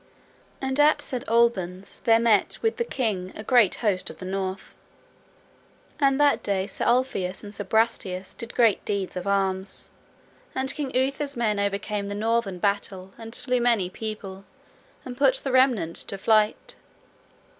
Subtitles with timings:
[0.63, 1.23] And at St.
[1.27, 4.73] Albans there met with the king a great host of the North.
[5.99, 9.91] And that day Sir Ulfius and Sir Brastias did great deeds of arms,
[10.55, 14.43] and King Uther's men overcame the Northern battle and slew many people,
[15.05, 16.73] and put the remnant to flight.